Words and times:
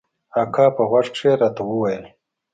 اکا 0.41 0.65
په 0.75 0.83
غوږ 0.89 1.07
کښې 1.13 1.31
راته 1.41 1.61
وويل. 1.65 2.03